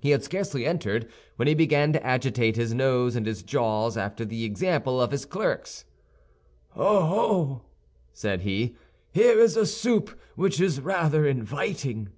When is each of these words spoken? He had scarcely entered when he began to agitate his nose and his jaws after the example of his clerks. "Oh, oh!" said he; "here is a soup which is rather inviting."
He 0.00 0.10
had 0.10 0.24
scarcely 0.24 0.66
entered 0.66 1.08
when 1.36 1.46
he 1.46 1.54
began 1.54 1.92
to 1.92 2.04
agitate 2.04 2.56
his 2.56 2.74
nose 2.74 3.14
and 3.14 3.24
his 3.26 3.44
jaws 3.44 3.96
after 3.96 4.24
the 4.24 4.42
example 4.42 5.00
of 5.00 5.12
his 5.12 5.24
clerks. 5.24 5.84
"Oh, 6.74 6.82
oh!" 6.84 7.62
said 8.12 8.40
he; 8.40 8.74
"here 9.12 9.38
is 9.38 9.56
a 9.56 9.64
soup 9.64 10.18
which 10.34 10.60
is 10.60 10.80
rather 10.80 11.28
inviting." 11.28 12.08